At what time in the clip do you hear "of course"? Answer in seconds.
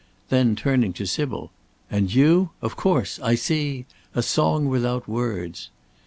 2.59-3.19